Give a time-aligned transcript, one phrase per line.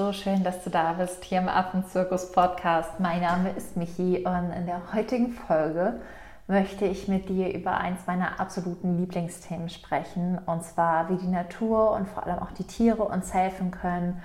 [0.00, 2.98] so schön, dass du da bist hier im Affenzirkus Podcast.
[3.00, 6.00] Mein Name ist Michi und in der heutigen Folge
[6.48, 11.90] möchte ich mit dir über eins meiner absoluten Lieblingsthemen sprechen und zwar wie die Natur
[11.90, 14.22] und vor allem auch die Tiere uns helfen können,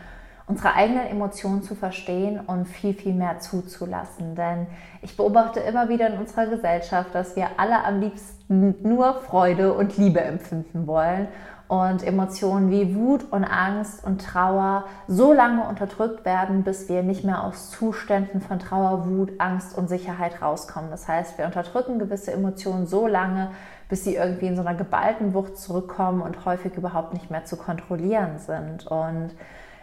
[0.48, 4.34] unsere eigenen Emotionen zu verstehen und viel, viel mehr zuzulassen.
[4.36, 4.68] Denn
[5.02, 9.98] ich beobachte immer wieder in unserer Gesellschaft, dass wir alle am liebsten nur Freude und
[9.98, 11.28] Liebe empfinden wollen
[11.68, 17.24] und Emotionen wie Wut und Angst und Trauer so lange unterdrückt werden, bis wir nicht
[17.24, 20.92] mehr aus Zuständen von Trauer, Wut, Angst und Sicherheit rauskommen.
[20.92, 23.50] Das heißt, wir unterdrücken gewisse Emotionen so lange,
[23.90, 27.58] bis sie irgendwie in so einer geballten Wucht zurückkommen und häufig überhaupt nicht mehr zu
[27.58, 28.86] kontrollieren sind.
[28.86, 29.32] Und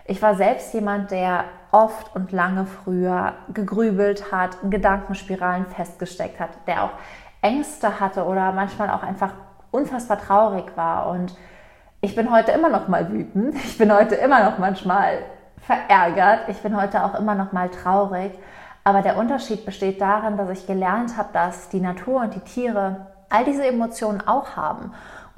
[0.05, 6.51] ich war selbst jemand, der oft und lange früher gegrübelt hat, in Gedankenspiralen festgesteckt hat,
[6.67, 6.91] der auch
[7.41, 9.35] Ängste hatte oder manchmal auch einfach
[9.73, 11.35] unfassbar traurig war und
[12.05, 13.55] ich bin heute immer noch mal wütend.
[13.55, 15.19] Ich bin heute immer noch manchmal
[15.59, 16.49] verärgert.
[16.49, 18.33] Ich bin heute auch immer noch mal traurig.
[18.83, 23.07] Aber der Unterschied besteht darin, dass ich gelernt habe, dass die Natur und die Tiere
[23.31, 24.93] all diese Emotionen auch haben.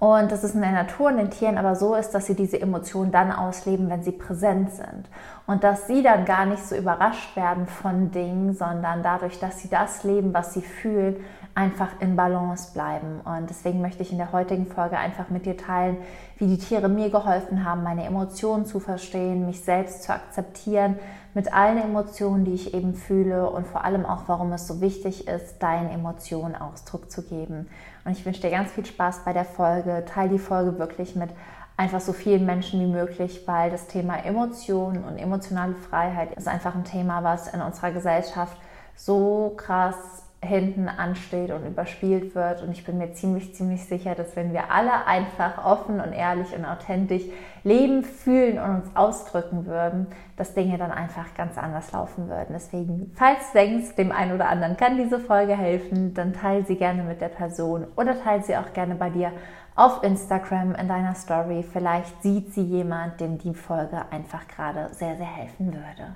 [0.05, 2.61] Und dass es in der Natur und den Tieren aber so ist, dass sie diese
[2.61, 5.09] Emotionen dann ausleben, wenn sie präsent sind.
[5.47, 9.71] Und dass sie dann gar nicht so überrascht werden von Dingen, sondern dadurch, dass sie
[9.71, 11.17] das leben, was sie fühlen,
[11.55, 13.23] einfach in Balance bleiben.
[13.25, 15.97] Und deswegen möchte ich in der heutigen Folge einfach mit dir teilen,
[16.37, 20.99] wie die Tiere mir geholfen haben, meine Emotionen zu verstehen, mich selbst zu akzeptieren
[21.35, 25.27] mit allen Emotionen, die ich eben fühle und vor allem auch, warum es so wichtig
[25.27, 27.69] ist, deinen Emotionen Ausdruck zu geben.
[28.05, 30.05] Und ich wünsche dir ganz viel Spaß bei der Folge.
[30.07, 31.31] Teil die Folge wirklich mit
[31.77, 36.75] einfach so vielen Menschen wie möglich, weil das Thema Emotionen und emotionale Freiheit ist einfach
[36.75, 38.57] ein Thema, was in unserer Gesellschaft
[38.95, 42.63] so krass hinten ansteht und überspielt wird.
[42.63, 46.55] Und ich bin mir ziemlich, ziemlich sicher, dass wenn wir alle einfach offen und ehrlich
[46.57, 47.25] und authentisch
[47.65, 50.07] leben, fühlen und uns ausdrücken würden,
[50.37, 52.53] dass Dinge dann einfach ganz anders laufen würden.
[52.53, 56.77] Deswegen, falls du denkst, dem einen oder anderen kann diese Folge helfen, dann teile sie
[56.77, 59.33] gerne mit der Person oder teile sie auch gerne bei dir
[59.77, 61.65] auf Instagram in deiner Story.
[61.65, 66.15] Vielleicht sieht sie jemand, dem die Folge einfach gerade sehr, sehr helfen würde.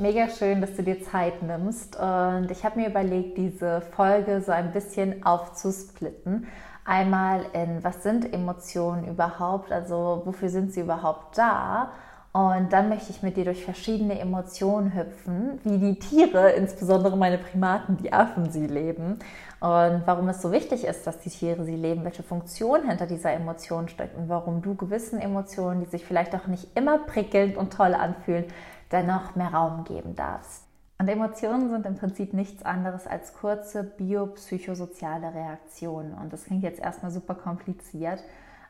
[0.00, 1.96] Mega schön, dass du dir Zeit nimmst.
[1.96, 6.46] Und ich habe mir überlegt, diese Folge so ein bisschen aufzusplitten.
[6.84, 9.72] Einmal in, was sind Emotionen überhaupt?
[9.72, 11.90] Also, wofür sind sie überhaupt da?
[12.32, 17.38] Und dann möchte ich mit dir durch verschiedene Emotionen hüpfen, wie die Tiere, insbesondere meine
[17.38, 19.18] Primaten, die Affen, sie leben.
[19.58, 23.32] Und warum es so wichtig ist, dass die Tiere sie leben, welche Funktion hinter dieser
[23.32, 27.72] Emotion steckt und warum du gewissen Emotionen, die sich vielleicht auch nicht immer prickelnd und
[27.72, 28.44] toll anfühlen,
[28.90, 30.64] dennoch mehr Raum geben darfst.
[31.00, 36.12] Und Emotionen sind im Prinzip nichts anderes als kurze biopsychosoziale Reaktionen.
[36.14, 38.22] Und das klingt jetzt erstmal super kompliziert,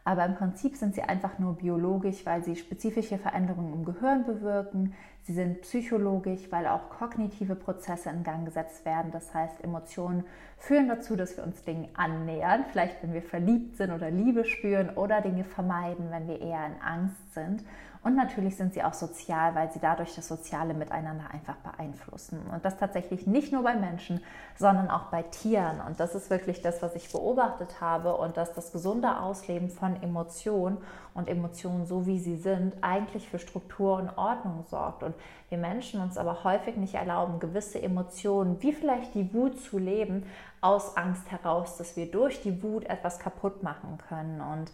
[0.05, 4.95] aber im Prinzip sind sie einfach nur biologisch, weil sie spezifische Veränderungen im Gehirn bewirken.
[5.23, 9.11] Sie sind psychologisch, weil auch kognitive Prozesse in Gang gesetzt werden.
[9.11, 10.25] Das heißt, Emotionen
[10.57, 14.91] führen dazu, dass wir uns Dingen annähern, vielleicht wenn wir verliebt sind oder Liebe spüren
[14.91, 17.63] oder Dinge vermeiden, wenn wir eher in Angst sind.
[18.03, 22.41] Und natürlich sind sie auch sozial, weil sie dadurch das soziale Miteinander einfach beeinflussen.
[22.53, 24.23] Und das tatsächlich nicht nur bei Menschen,
[24.57, 25.81] sondern auch bei Tieren.
[25.87, 30.01] Und das ist wirklich das, was ich beobachtet habe und dass das gesunde Ausleben von
[30.03, 30.79] Emotionen
[31.19, 35.03] und Emotionen so wie sie sind, eigentlich für Struktur und Ordnung sorgt.
[35.03, 35.15] Und
[35.49, 40.25] wir Menschen uns aber häufig nicht erlauben, gewisse Emotionen, wie vielleicht die Wut zu leben,
[40.61, 44.41] aus Angst heraus, dass wir durch die Wut etwas kaputt machen können.
[44.41, 44.71] Und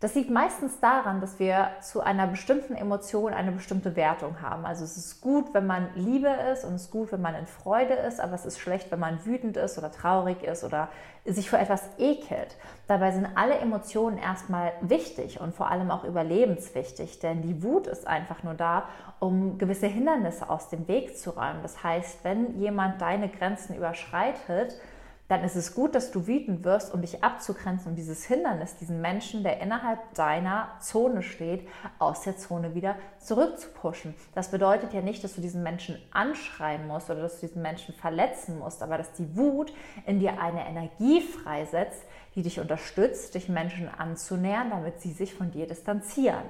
[0.00, 4.66] das liegt meistens daran, dass wir zu einer bestimmten Emotion eine bestimmte Wertung haben.
[4.66, 7.46] Also es ist gut, wenn man Liebe ist und es ist gut, wenn man in
[7.46, 10.88] Freude ist, aber es ist schlecht, wenn man wütend ist oder traurig ist oder
[11.24, 12.56] sich vor etwas ekelt.
[12.88, 18.06] Dabei sind alle Emotionen erstmal wichtig und vor allem auch überlebenswichtig, denn die Wut ist
[18.06, 18.84] einfach nur da,
[19.18, 21.62] um gewisse Hindernisse aus dem Weg zu räumen.
[21.62, 24.78] Das heißt, wenn jemand deine Grenzen überschreitet,
[25.28, 29.00] dann ist es gut, dass du wütend wirst, um dich abzugrenzen und dieses Hindernis, diesen
[29.00, 31.66] Menschen, der innerhalb deiner Zone steht,
[31.98, 34.14] aus der Zone wieder zurückzupuschen.
[34.34, 37.94] Das bedeutet ja nicht, dass du diesen Menschen anschreien musst oder dass du diesen Menschen
[37.94, 39.72] verletzen musst, aber dass die Wut
[40.06, 42.02] in dir eine Energie freisetzt,
[42.36, 46.44] die dich unterstützt, dich Menschen anzunähern, damit sie sich von dir distanzieren.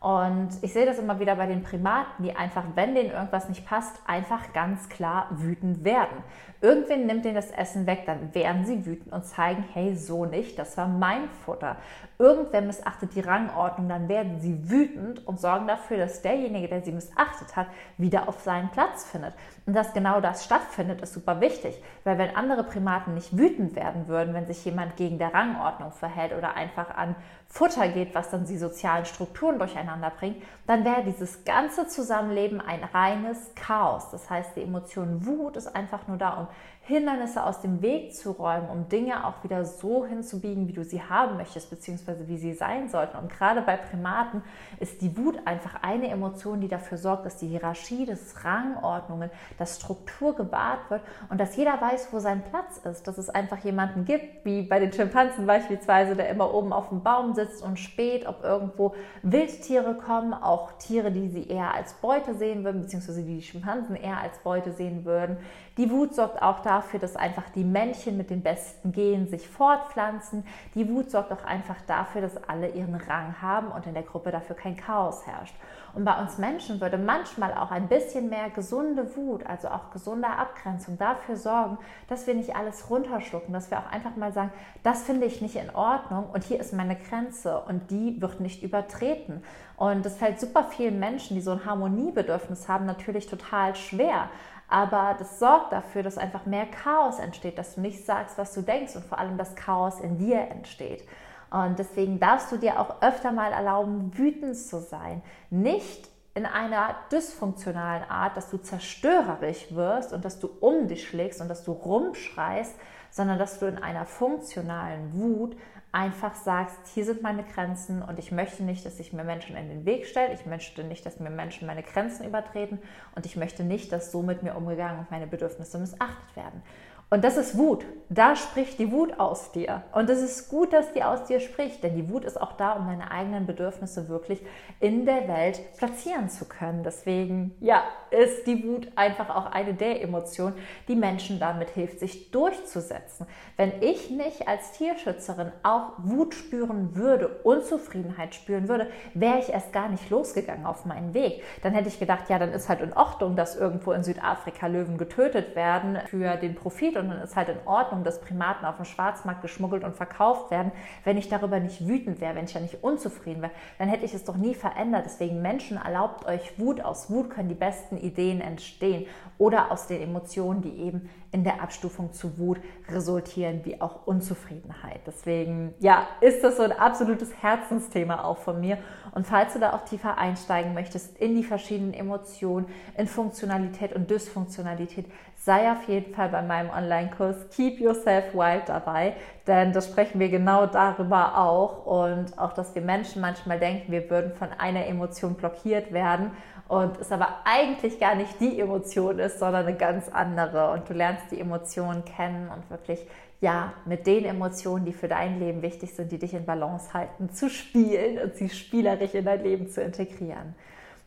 [0.00, 3.66] Und ich sehe das immer wieder bei den Primaten, die einfach, wenn denen irgendwas nicht
[3.66, 6.24] passt, einfach ganz klar wütend werden.
[6.62, 10.58] Irgendwen nimmt denen das Essen weg, dann werden sie wütend und zeigen, hey, so nicht,
[10.58, 11.76] das war mein Futter.
[12.18, 16.92] Irgendwer missachtet die Rangordnung, dann werden sie wütend und sorgen dafür, dass derjenige, der sie
[16.92, 17.66] missachtet hat,
[17.98, 19.34] wieder auf seinen Platz findet.
[19.66, 24.08] Und dass genau das stattfindet, ist super wichtig, weil wenn andere Primaten nicht wütend werden
[24.08, 27.16] würden, wenn sich jemand gegen der Rangordnung verhält oder einfach an
[27.52, 32.84] Futter geht, was dann die sozialen Strukturen durcheinander bringt, dann wäre dieses ganze Zusammenleben ein
[32.84, 34.08] reines Chaos.
[34.12, 36.46] Das heißt, die Emotion Wut ist einfach nur da, um
[36.82, 41.02] Hindernisse aus dem Weg zu räumen, um Dinge auch wieder so hinzubiegen, wie du sie
[41.02, 43.16] haben möchtest, beziehungsweise wie sie sein sollten.
[43.16, 44.42] Und gerade bei Primaten
[44.78, 49.76] ist die Wut einfach eine Emotion, die dafür sorgt, dass die Hierarchie, dass Rangordnungen, dass
[49.76, 53.06] Struktur gewahrt wird und dass jeder weiß, wo sein Platz ist.
[53.06, 57.02] Dass es einfach jemanden gibt, wie bei den Schimpansen beispielsweise, der immer oben auf dem
[57.02, 62.34] Baum sitzt und späht, ob irgendwo Wildtiere kommen, auch Tiere, die sie eher als Beute
[62.34, 65.38] sehen würden, beziehungsweise die Schimpansen eher als Beute sehen würden.
[65.76, 70.44] Die Wut sorgt auch dafür, dass einfach die Männchen mit den besten Genen sich fortpflanzen.
[70.74, 74.30] Die Wut sorgt auch einfach dafür, dass alle ihren Rang haben und in der Gruppe
[74.30, 75.54] dafür kein Chaos herrscht.
[75.94, 80.28] Und bei uns Menschen würde manchmal auch ein bisschen mehr gesunde Wut, also auch gesunde
[80.28, 81.78] Abgrenzung dafür sorgen,
[82.08, 84.52] dass wir nicht alles runterschlucken, dass wir auch einfach mal sagen,
[84.82, 87.29] das finde ich nicht in Ordnung und hier ist meine Grenze
[87.68, 89.42] und die wird nicht übertreten.
[89.76, 94.28] Und das fällt super vielen Menschen, die so ein Harmoniebedürfnis haben, natürlich total schwer.
[94.68, 98.62] Aber das sorgt dafür, dass einfach mehr Chaos entsteht, dass du nicht sagst, was du
[98.62, 101.04] denkst und vor allem das Chaos in dir entsteht.
[101.50, 105.22] Und deswegen darfst du dir auch öfter mal erlauben, wütend zu sein.
[105.50, 106.08] Nicht
[106.40, 111.48] in einer dysfunktionalen Art, dass du zerstörerisch wirst und dass du um dich schlägst und
[111.48, 112.74] dass du rumschreist,
[113.10, 115.54] sondern dass du in einer funktionalen Wut
[115.92, 119.68] einfach sagst, hier sind meine Grenzen und ich möchte nicht, dass sich mir Menschen in
[119.68, 120.32] den Weg stellen.
[120.32, 122.78] Ich möchte nicht, dass mir Menschen meine Grenzen übertreten
[123.14, 126.62] und ich möchte nicht, dass so mit mir umgegangen und meine Bedürfnisse missachtet werden.
[127.12, 127.84] Und das ist Wut.
[128.08, 129.82] Da spricht die Wut aus dir.
[129.92, 132.72] Und es ist gut, dass die aus dir spricht, denn die Wut ist auch da,
[132.72, 134.42] um deine eigenen Bedürfnisse wirklich
[134.80, 136.82] in der Welt platzieren zu können.
[136.82, 140.54] Deswegen, ja, ist die Wut einfach auch eine der Emotionen,
[140.88, 143.26] die Menschen damit hilft, sich durchzusetzen.
[143.56, 149.72] Wenn ich nicht als Tierschützerin auch Wut spüren würde, Unzufriedenheit spüren würde, wäre ich erst
[149.72, 151.42] gar nicht losgegangen auf meinen Weg.
[151.62, 154.98] Dann hätte ich gedacht, ja, dann ist halt in Ordnung, dass irgendwo in Südafrika Löwen
[154.98, 158.84] getötet werden für den Profit und dann ist halt in Ordnung, dass Primaten auf dem
[158.84, 160.72] Schwarzmarkt geschmuggelt und verkauft werden.
[161.04, 164.14] Wenn ich darüber nicht wütend wäre, wenn ich ja nicht unzufrieden wäre, dann hätte ich
[164.14, 165.04] es doch nie verändert.
[165.06, 166.80] Deswegen Menschen, erlaubt euch Wut.
[166.80, 169.06] Aus Wut können die besten Ideen entstehen
[169.38, 175.00] oder aus den Emotionen, die eben in der Abstufung zu Wut resultieren, wie auch Unzufriedenheit.
[175.06, 178.78] Deswegen, ja, ist das so ein absolutes Herzensthema auch von mir.
[179.14, 182.66] Und falls du da auch tiefer einsteigen möchtest in die verschiedenen Emotionen,
[182.96, 185.06] in Funktionalität und Dysfunktionalität,
[185.36, 189.14] sei auf jeden Fall bei meinem Online-Kurs Keep Yourself Wild dabei,
[189.46, 194.10] denn da sprechen wir genau darüber auch und auch, dass wir Menschen manchmal denken, wir
[194.10, 196.32] würden von einer Emotion blockiert werden
[196.70, 200.92] und es aber eigentlich gar nicht die Emotion ist, sondern eine ganz andere und du
[200.92, 203.04] lernst die Emotionen kennen und wirklich
[203.40, 207.30] ja, mit den Emotionen, die für dein Leben wichtig sind, die dich in Balance halten,
[207.30, 210.54] zu spielen und sie spielerisch in dein Leben zu integrieren.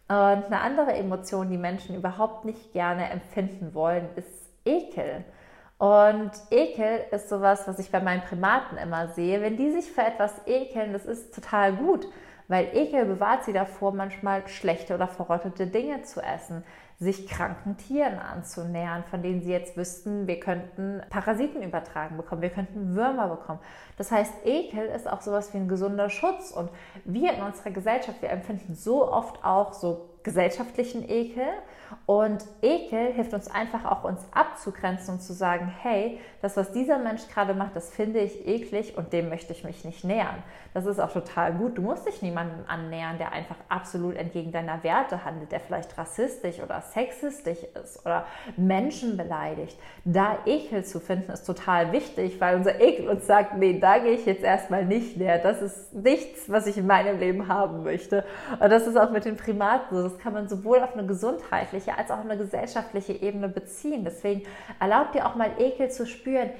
[0.09, 5.23] Und eine andere Emotion, die Menschen überhaupt nicht gerne empfinden wollen, ist Ekel.
[5.77, 9.41] Und Ekel ist sowas, was ich bei meinen Primaten immer sehe.
[9.41, 12.05] Wenn die sich für etwas ekeln, das ist total gut,
[12.47, 16.63] weil Ekel bewahrt sie davor, manchmal schlechte oder verrottete Dinge zu essen
[17.03, 22.49] sich kranken Tieren anzunähern, von denen sie jetzt wüssten, wir könnten Parasiten übertragen bekommen, wir
[22.49, 23.59] könnten Würmer bekommen.
[23.97, 26.69] Das heißt, Ekel ist auch sowas wie ein gesunder Schutz und
[27.05, 31.47] wir in unserer Gesellschaft, wir empfinden so oft auch so gesellschaftlichen Ekel
[32.05, 36.97] und Ekel hilft uns einfach auch, uns abzugrenzen und zu sagen, hey, das, was dieser
[36.97, 40.43] Mensch gerade macht, das finde ich eklig und dem möchte ich mich nicht nähern.
[40.73, 41.77] Das ist auch total gut.
[41.77, 46.59] Du musst dich niemandem annähern, der einfach absolut entgegen deiner Werte handelt, der vielleicht rassistisch
[46.59, 48.25] oder sexistisch ist oder
[48.57, 49.77] Menschen beleidigt.
[50.03, 54.13] Da Ekel zu finden, ist total wichtig, weil unser Ekel uns sagt, nee, da gehe
[54.13, 55.37] ich jetzt erstmal nicht näher.
[55.37, 58.25] Das ist nichts, was ich in meinem Leben haben möchte.
[58.59, 60.12] Und das ist auch mit den Primaten so.
[60.13, 64.03] Das kann man sowohl auf eine gesundheitliche als auch auf eine gesellschaftliche Ebene beziehen.
[64.03, 64.43] Deswegen
[64.79, 66.51] erlaubt dir auch mal Ekel zu spüren.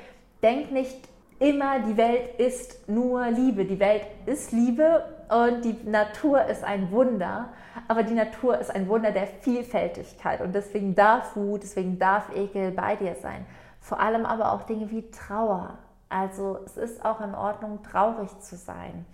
[0.42, 0.98] Denk nicht
[1.40, 3.66] immer, die Welt ist nur Liebe.
[3.66, 7.50] Die Welt ist Liebe und die Natur ist ein Wunder.
[7.88, 12.72] Aber die Natur ist ein Wunder der Vielfältigkeit und deswegen darf Wut, deswegen darf Ekel
[12.72, 13.46] bei dir sein.
[13.80, 15.78] Vor allem aber auch Dinge wie Trauer.
[16.10, 19.06] Also es ist auch in Ordnung, traurig zu sein.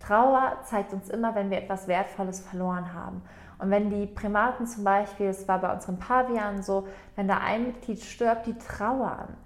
[0.00, 3.22] Trauer zeigt uns immer, wenn wir etwas Wertvolles verloren haben.
[3.58, 7.66] Und wenn die Primaten zum Beispiel, es war bei unseren Pavianen so, wenn da ein
[7.66, 9.36] Mitglied stirbt, die trauern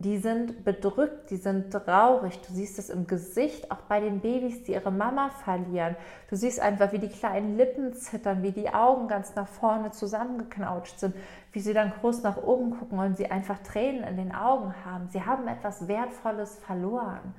[0.00, 2.40] die sind bedrückt, die sind traurig.
[2.40, 5.94] Du siehst es im Gesicht, auch bei den Babys, die ihre Mama verlieren.
[6.30, 10.98] Du siehst einfach, wie die kleinen Lippen zittern, wie die Augen ganz nach vorne zusammengeknautscht
[10.98, 11.14] sind,
[11.52, 15.10] wie sie dann groß nach oben gucken und sie einfach Tränen in den Augen haben.
[15.10, 17.34] Sie haben etwas Wertvolles verloren.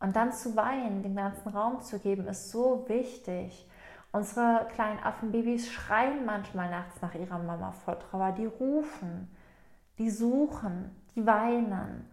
[0.00, 3.68] Und dann zu weinen, den ganzen Raum zu geben, ist so wichtig.
[4.16, 9.30] Unsere kleinen Affenbabys schreien manchmal nachts nach ihrer Mama vor Trauer, die rufen,
[9.98, 12.10] die suchen, die weinen.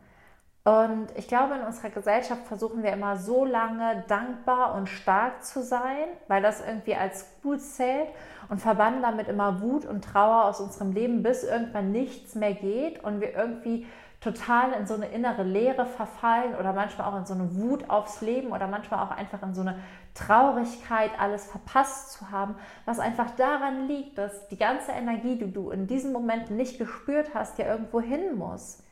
[0.66, 5.64] Und ich glaube, in unserer Gesellschaft versuchen wir immer so lange dankbar und stark zu
[5.64, 8.10] sein, weil das irgendwie als gut zählt
[8.50, 13.02] und verbannen damit immer Wut und Trauer aus unserem Leben, bis irgendwann nichts mehr geht
[13.02, 13.88] und wir irgendwie
[14.20, 18.20] total in so eine innere Leere verfallen oder manchmal auch in so eine Wut aufs
[18.22, 19.80] Leben oder manchmal auch einfach in so eine
[20.14, 22.56] Traurigkeit, alles verpasst zu haben,
[22.86, 27.34] was einfach daran liegt, dass die ganze Energie, die du in diesen Momenten nicht gespürt
[27.34, 28.84] hast, ja irgendwo hin muss.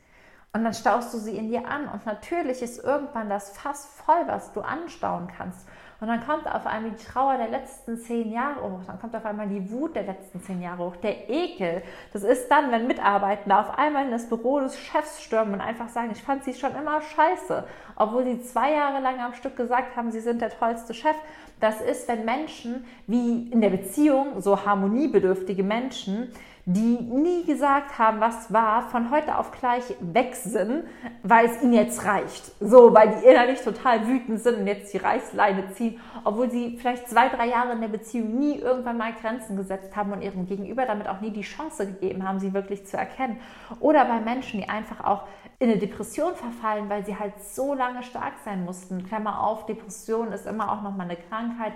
[0.52, 1.88] Und dann staust du sie in dir an.
[1.88, 5.66] Und natürlich ist irgendwann das Fass voll, was du anstauen kannst.
[6.02, 8.80] Und dann kommt auf einmal die Trauer der letzten zehn Jahre hoch.
[8.88, 10.96] Dann kommt auf einmal die Wut der letzten zehn Jahre hoch.
[10.96, 11.80] Der Ekel.
[12.12, 15.88] Das ist dann, wenn Mitarbeitende auf einmal in das Büro des Chefs stürmen und einfach
[15.88, 17.62] sagen, ich fand sie schon immer scheiße.
[17.94, 21.14] Obwohl sie zwei Jahre lang am Stück gesagt haben, sie sind der tollste Chef.
[21.60, 26.32] Das ist, wenn Menschen, wie in der Beziehung, so harmoniebedürftige Menschen,
[26.64, 30.84] die nie gesagt haben, was war, von heute auf gleich weg sind,
[31.24, 32.52] weil es ihnen jetzt reicht.
[32.60, 37.08] So, weil die innerlich total wütend sind und jetzt die Reißleine ziehen, obwohl sie vielleicht
[37.08, 40.86] zwei, drei Jahre in der Beziehung nie irgendwann mal Grenzen gesetzt haben und ihrem Gegenüber
[40.86, 43.40] damit auch nie die Chance gegeben haben, sie wirklich zu erkennen.
[43.80, 45.24] Oder bei Menschen, die einfach auch
[45.58, 49.04] in eine Depression verfallen, weil sie halt so lange stark sein mussten.
[49.06, 51.72] Klammer auf, Depression ist immer auch nochmal eine Krankheit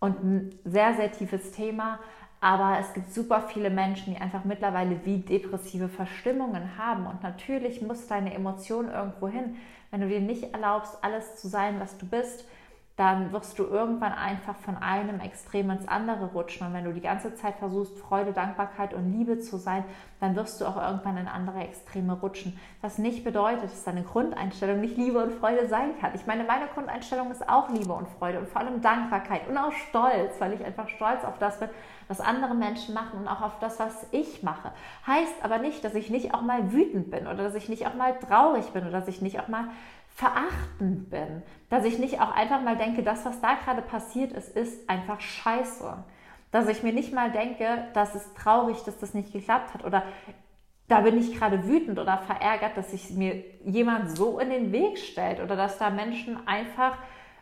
[0.00, 1.98] und ein sehr, sehr tiefes Thema.
[2.40, 7.06] Aber es gibt super viele Menschen, die einfach mittlerweile wie depressive Verstimmungen haben.
[7.06, 9.56] Und natürlich muss deine Emotion irgendwo hin.
[9.90, 12.44] Wenn du dir nicht erlaubst, alles zu sein, was du bist,
[12.98, 16.66] dann wirst du irgendwann einfach von einem Extrem ins andere rutschen.
[16.66, 19.84] Und wenn du die ganze Zeit versuchst, Freude, Dankbarkeit und Liebe zu sein,
[20.18, 22.58] dann wirst du auch irgendwann in andere Extreme rutschen.
[22.80, 26.10] Was nicht bedeutet, dass deine Grundeinstellung nicht Liebe und Freude sein kann.
[26.16, 29.70] Ich meine, meine Grundeinstellung ist auch Liebe und Freude und vor allem Dankbarkeit und auch
[29.70, 31.68] Stolz, weil ich einfach stolz auf das bin,
[32.08, 34.72] was andere Menschen machen und auch auf das, was ich mache.
[35.06, 37.94] Heißt aber nicht, dass ich nicht auch mal wütend bin oder dass ich nicht auch
[37.94, 39.68] mal traurig bin oder dass ich nicht auch mal
[40.18, 44.48] verachtend bin, dass ich nicht auch einfach mal denke, das, was da gerade passiert ist,
[44.48, 46.04] ist einfach scheiße.
[46.50, 50.02] Dass ich mir nicht mal denke, das ist traurig, dass das nicht geklappt hat oder
[50.88, 54.98] da bin ich gerade wütend oder verärgert, dass sich mir jemand so in den Weg
[54.98, 56.98] stellt oder dass da Menschen einfach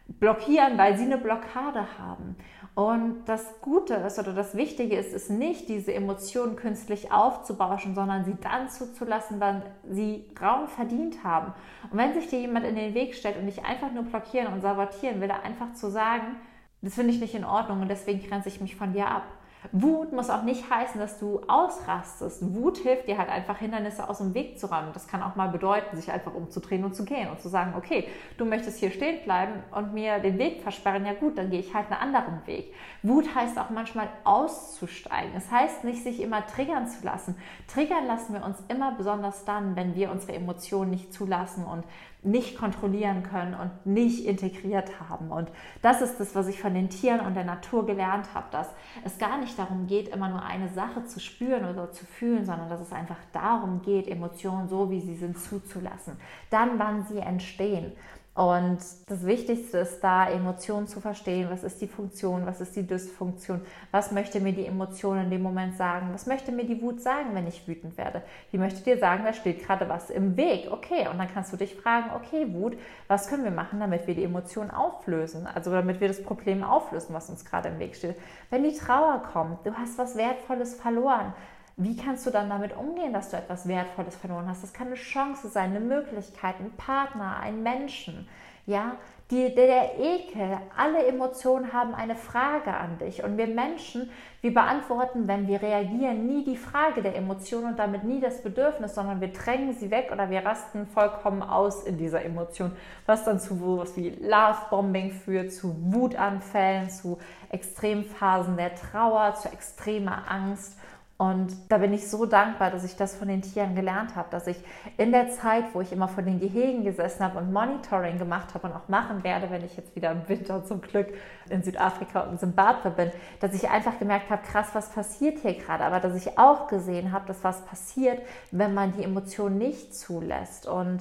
[0.09, 2.37] blockieren, weil sie eine Blockade haben.
[2.75, 8.27] Und das Gute ist oder das Wichtige ist, ist nicht diese Emotionen künstlich aufzubauschen, sondern
[8.27, 11.55] sie dann zuzulassen, wann sie Raum verdient haben.
[11.91, 14.61] Und wenn sich dir jemand in den Weg stellt und dich einfach nur blockieren und
[14.61, 16.37] sabotieren will, einfach zu sagen,
[16.83, 19.25] das finde ich nicht in Ordnung und deswegen grenze ich mich von dir ab.
[19.73, 22.43] Wut muss auch nicht heißen, dass du ausrastest.
[22.55, 24.91] Wut hilft dir halt einfach, Hindernisse aus dem Weg zu räumen.
[24.93, 28.09] Das kann auch mal bedeuten, sich einfach umzudrehen und zu gehen und zu sagen, okay,
[28.39, 31.05] du möchtest hier stehen bleiben und mir den Weg versperren.
[31.07, 32.73] Ja gut, dann gehe ich halt einen anderen Weg.
[33.03, 35.33] Wut heißt auch manchmal auszusteigen.
[35.37, 37.37] Es heißt nicht, sich immer triggern zu lassen.
[37.69, 41.85] Triggern lassen wir uns immer besonders dann, wenn wir unsere Emotionen nicht zulassen und
[42.27, 45.31] nicht kontrollieren können und nicht integriert haben.
[45.31, 45.51] Und
[45.83, 48.69] das ist das, was ich von den Tieren und der Natur gelernt habe, dass
[49.05, 52.69] es gar nicht darum geht, immer nur eine Sache zu spüren oder zu fühlen, sondern
[52.69, 56.17] dass es einfach darum geht, Emotionen so, wie sie sind, zuzulassen.
[56.51, 57.93] Dann, wann sie entstehen.
[58.37, 61.49] Und das Wichtigste ist da, Emotionen zu verstehen.
[61.51, 62.45] Was ist die Funktion?
[62.45, 63.63] Was ist die Dysfunktion?
[63.93, 66.11] Was möchte mir die Emotion in dem Moment sagen?
[66.13, 68.21] Was möchte mir die Wut sagen, wenn ich wütend werde?
[68.53, 70.69] Die möchte dir sagen, da steht gerade was im Weg.
[70.71, 72.77] Okay, und dann kannst du dich fragen, okay, Wut,
[73.09, 75.47] was können wir machen, damit wir die Emotion auflösen?
[75.47, 78.17] Also damit wir das Problem auflösen, was uns gerade im Weg steht.
[78.51, 81.33] Wenn die Trauer kommt, du hast was Wertvolles verloren
[81.77, 84.63] wie kannst du dann damit umgehen, dass du etwas Wertvolles verloren hast?
[84.63, 88.27] Das kann eine Chance sein, eine Möglichkeit, ein Partner, ein Menschen.
[88.65, 88.97] Ja,
[89.31, 93.23] die, der Ekel, alle Emotionen haben eine Frage an dich.
[93.23, 94.09] Und wir Menschen,
[94.41, 98.95] wir beantworten, wenn wir reagieren, nie die Frage der Emotion und damit nie das Bedürfnis,
[98.95, 102.73] sondern wir drängen sie weg oder wir rasten vollkommen aus in dieser Emotion,
[103.05, 107.19] was dann zu was wie Love-Bombing führt, zu Wutanfällen, zu
[107.51, 110.79] Extremphasen der Trauer, zu extremer Angst
[111.19, 114.47] Und da bin ich so dankbar, dass ich das von den Tieren gelernt habe, dass
[114.47, 114.59] ich
[114.99, 118.67] in der Zeit, wo ich immer vor den Gehegen gesessen habe und Monitoring gemacht habe
[118.67, 121.09] und auch machen werde, wenn ich jetzt wieder im Winter zum Glück
[121.49, 125.85] in Südafrika und Zimbabwe bin, dass ich einfach gemerkt habe, krass, was passiert hier gerade,
[125.85, 128.21] aber dass ich auch gesehen habe, dass was passiert,
[128.51, 130.67] wenn man die Emotionen nicht zulässt.
[130.67, 131.01] Und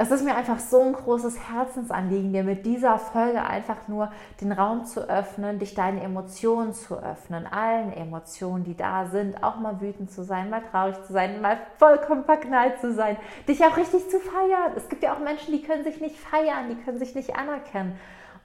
[0.00, 4.50] es ist mir einfach so ein großes Herzensanliegen, dir mit dieser Folge einfach nur den
[4.50, 9.78] Raum zu öffnen, dich deinen Emotionen zu öffnen, allen Emotionen, die da sind, auch mal
[9.82, 14.08] wütend zu sein, mal traurig zu sein, mal vollkommen verknallt zu sein, dich auch richtig
[14.08, 14.72] zu feiern.
[14.74, 17.92] Es gibt ja auch Menschen, die können sich nicht feiern, die können sich nicht anerkennen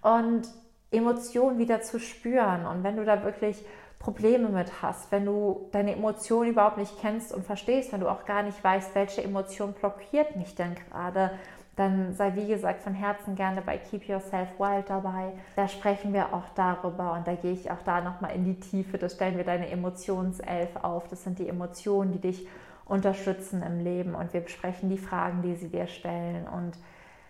[0.01, 0.49] und
[0.91, 2.65] Emotionen wieder zu spüren.
[2.65, 3.63] Und wenn du da wirklich
[4.05, 8.23] Probleme mit hast, wenn du deine Emotionen überhaupt nicht kennst und verstehst, wenn du auch
[8.25, 11.31] gar nicht weißt, welche Emotion blockiert mich denn gerade,
[11.75, 15.33] dann sei wie gesagt von Herzen gerne bei Keep Yourself Wild dabei.
[15.55, 18.99] Da sprechen wir auch darüber und da gehe ich auch da nochmal in die Tiefe.
[18.99, 21.07] Da stellen wir deine Emotionself auf.
[21.07, 22.47] Das sind die Emotionen, die dich
[22.85, 26.77] unterstützen im Leben und wir besprechen die Fragen, die sie dir stellen und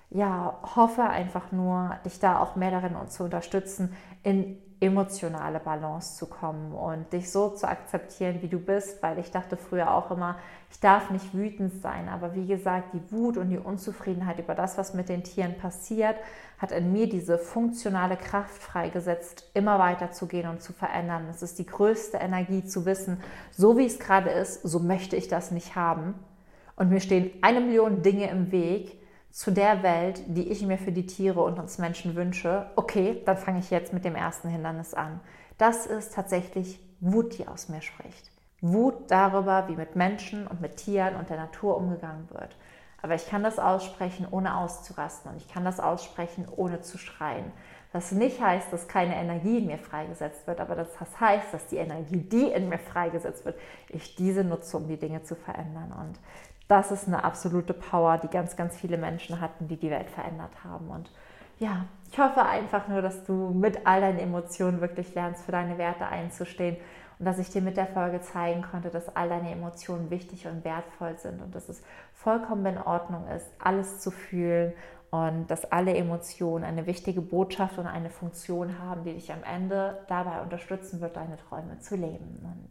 [0.09, 6.25] ja, hoffe einfach nur, dich da auch mehr darin zu unterstützen, in emotionale Balance zu
[6.27, 10.37] kommen und dich so zu akzeptieren, wie du bist, weil ich dachte früher auch immer,
[10.69, 12.09] ich darf nicht wütend sein.
[12.09, 16.17] Aber wie gesagt, die Wut und die Unzufriedenheit über das, was mit den Tieren passiert,
[16.57, 21.27] hat in mir diese funktionale Kraft freigesetzt, immer weiter zu gehen und zu verändern.
[21.29, 25.29] Es ist die größte Energie zu wissen, so wie es gerade ist, so möchte ich
[25.29, 26.15] das nicht haben.
[26.75, 28.99] Und mir stehen eine Million Dinge im Weg,
[29.35, 33.35] zu der Welt, die ich mir für die Tiere und uns Menschen wünsche, okay, dann
[33.35, 35.19] fange ich jetzt mit dem ersten Hindernis an.
[35.57, 38.31] Das ist tatsächlich Wut, die aus mir spricht.
[38.61, 42.55] Wut darüber, wie mit Menschen und mit Tieren und der Natur umgegangen wird.
[43.01, 47.51] Aber ich kann das aussprechen, ohne auszurasten und ich kann das aussprechen, ohne zu schreien.
[47.91, 50.87] Was nicht heißt, dass keine Energie in mir freigesetzt wird, aber das
[51.19, 55.23] heißt, dass die Energie, die in mir freigesetzt wird, ich diese nutze, um die Dinge
[55.23, 55.91] zu verändern.
[55.91, 56.19] Und
[56.67, 60.63] das ist eine absolute Power, die ganz, ganz viele Menschen hatten, die die Welt verändert
[60.63, 60.89] haben.
[60.89, 61.11] Und
[61.59, 65.77] ja, ich hoffe einfach nur, dass du mit all deinen Emotionen wirklich lernst, für deine
[65.77, 66.77] Werte einzustehen
[67.19, 70.65] und dass ich dir mit der Folge zeigen konnte, dass all deine Emotionen wichtig und
[70.65, 71.81] wertvoll sind und dass es
[72.13, 74.73] vollkommen in Ordnung ist, alles zu fühlen
[75.11, 80.03] und dass alle Emotionen eine wichtige Botschaft und eine Funktion haben, die dich am Ende
[80.07, 82.39] dabei unterstützen wird, deine Träume zu leben.
[82.43, 82.69] Und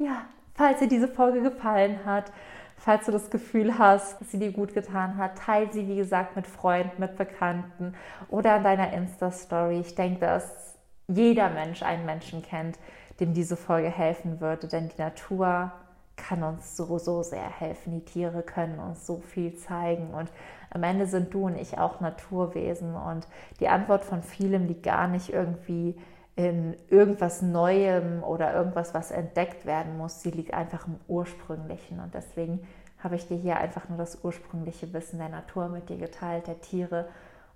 [0.00, 2.32] ja, falls dir diese Folge gefallen hat,
[2.80, 6.34] Falls du das Gefühl hast, dass sie dir gut getan hat, teile sie, wie gesagt,
[6.34, 7.94] mit Freunden, mit Bekannten
[8.30, 9.80] oder in deiner Insta-Story.
[9.80, 12.78] Ich denke, dass jeder Mensch einen Menschen kennt,
[13.20, 15.72] dem diese Folge helfen würde, denn die Natur
[16.16, 17.92] kann uns so, so sehr helfen.
[17.92, 20.30] Die Tiere können uns so viel zeigen und
[20.70, 23.26] am Ende sind du und ich auch Naturwesen und
[23.60, 25.96] die Antwort von vielem liegt gar nicht irgendwie
[26.36, 30.22] in irgendwas Neuem oder irgendwas, was entdeckt werden muss.
[30.22, 32.00] Sie liegt einfach im Ursprünglichen.
[32.00, 32.60] Und deswegen
[32.98, 36.60] habe ich dir hier einfach nur das ursprüngliche Wissen der Natur mit dir geteilt, der
[36.60, 37.08] Tiere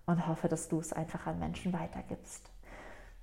[0.07, 2.51] und hoffe, dass du es einfach an Menschen weitergibst.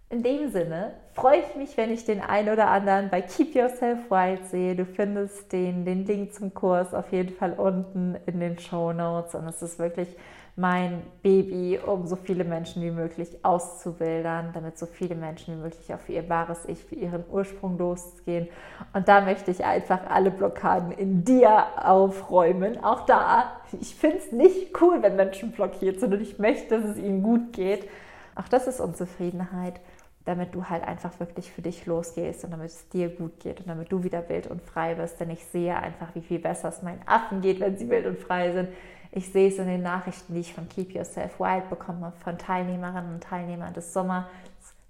[0.10, 4.12] In dem Sinne freue ich mich, wenn ich den einen oder anderen bei Keep Yourself
[4.12, 4.76] Wild sehe.
[4.76, 9.36] Du findest den, den Link zum Kurs auf jeden Fall unten in den Show Notes
[9.36, 10.10] und es ist wirklich
[10.56, 15.94] mein Baby, um so viele Menschen wie möglich auszuwildern, damit so viele Menschen wie möglich
[15.94, 18.48] auf ihr wahres Ich, für ihren Ursprung losgehen.
[18.94, 22.84] Und da möchte ich einfach alle Blockaden in dir aufräumen.
[22.84, 26.92] Auch da, ich finde es nicht cool, wenn Menschen blockiert sind und ich möchte, dass
[26.92, 27.88] es ihnen gut geht.
[28.36, 29.80] Auch das ist Unzufriedenheit
[30.26, 33.70] damit du halt einfach wirklich für dich losgehst und damit es dir gut geht und
[33.70, 35.20] damit du wieder wild und frei bist.
[35.20, 38.20] Denn ich sehe einfach, wie viel besser es meinen Affen geht, wenn sie wild und
[38.20, 38.70] frei sind.
[39.12, 43.16] Ich sehe es in den Nachrichten, die ich von Keep Yourself Wild bekomme, von Teilnehmerinnen
[43.16, 44.26] und Teilnehmern des Sommers,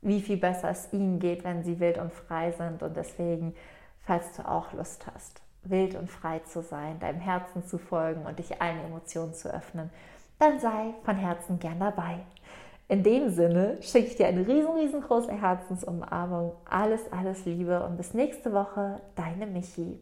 [0.02, 2.84] wie viel besser es ihnen geht, wenn sie wild und frei sind.
[2.84, 3.56] Und deswegen,
[4.06, 8.38] falls du auch Lust hast, wild und frei zu sein, deinem Herzen zu folgen und
[8.38, 9.90] dich allen Emotionen zu öffnen,
[10.38, 12.20] dann sei von Herzen gern dabei.
[12.88, 16.54] In dem Sinne schicke ich dir eine riesen, riesengroße Herzensumarmung.
[16.66, 20.00] Alles, alles Liebe und bis nächste Woche, deine Michi.